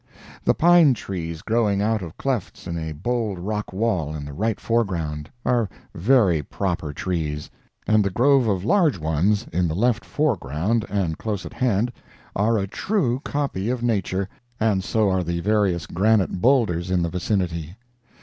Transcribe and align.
The 0.43 0.55
pine 0.55 0.95
trees 0.95 1.43
growing 1.43 1.79
out 1.79 2.01
of 2.01 2.17
clefts 2.17 2.65
in 2.65 2.75
a 2.75 2.91
bold 2.93 3.37
rock 3.37 3.71
wall, 3.71 4.15
in 4.15 4.25
the 4.25 4.33
right 4.33 4.59
foreground, 4.59 5.29
are 5.45 5.69
very 5.93 6.41
proper 6.41 6.91
trees, 6.91 7.51
and 7.85 8.03
the 8.03 8.09
grove 8.09 8.47
of 8.47 8.65
large 8.65 8.97
ones, 8.97 9.45
in 9.53 9.67
the 9.67 9.75
left 9.75 10.03
foreground, 10.03 10.85
and 10.89 11.19
close 11.19 11.45
at 11.45 11.53
hand, 11.53 11.91
are 12.35 12.57
a 12.57 12.65
true 12.65 13.21
copy 13.23 13.69
of 13.69 13.83
Nature, 13.83 14.27
and 14.59 14.83
so 14.83 15.07
are 15.07 15.23
the 15.23 15.39
various 15.39 15.85
granite 15.85 16.41
boulders 16.41 16.89
in 16.89 17.03
the 17.03 17.09
vicinity. 17.09 17.75